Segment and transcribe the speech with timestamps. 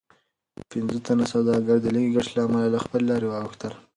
[0.71, 3.73] پنځه تنه سوداګر د لږې ګټې له امله له خپلې لارې واوښتل.